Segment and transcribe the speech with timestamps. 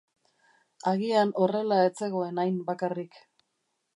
[0.91, 3.21] Agian horrela ez zegoen hain bakarrik.